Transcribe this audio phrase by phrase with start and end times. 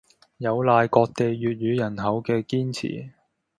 [0.37, 3.11] 有賴各地粵語人口嘅堅持